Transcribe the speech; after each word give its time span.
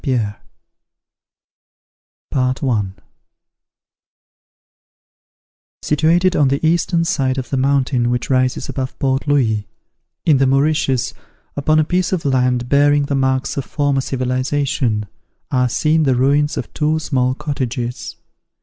]PAUL 0.03 0.33
AND 2.33 2.55
VIRGINIA 2.55 2.93
Situated 5.83 6.35
on 6.35 6.47
the 6.47 6.65
eastern 6.65 7.05
side 7.05 7.37
of 7.37 7.51
the 7.51 7.57
mountain 7.57 8.09
which 8.09 8.27
rises 8.27 8.67
above 8.67 8.97
Port 8.97 9.27
Louis, 9.27 9.67
in 10.25 10.37
the 10.37 10.47
Mauritius, 10.47 11.13
upon 11.55 11.77
a 11.77 11.83
piece 11.83 12.11
of 12.11 12.25
land 12.25 12.67
bearing 12.67 13.03
the 13.03 13.13
marks 13.13 13.57
of 13.57 13.65
former 13.65 14.01
cultivation, 14.01 15.05
are 15.51 15.69
seen 15.69 16.01
the 16.01 16.15
ruins 16.15 16.57
of 16.57 16.73
two 16.73 16.97
small 16.97 17.35
cottages. 17.35 18.15